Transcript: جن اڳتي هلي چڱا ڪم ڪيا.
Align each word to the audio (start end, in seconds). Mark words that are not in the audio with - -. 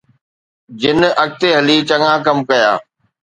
جن 0.79 0.99
اڳتي 1.23 1.49
هلي 1.57 1.77
چڱا 1.89 2.11
ڪم 2.25 2.37
ڪيا. 2.49 2.71